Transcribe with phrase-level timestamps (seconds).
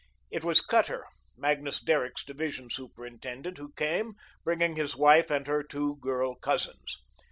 [0.31, 1.05] It was Cutter,
[1.37, 6.97] Magnus Derrick's division superintendent, who came, bringing his wife and her two girl cousins.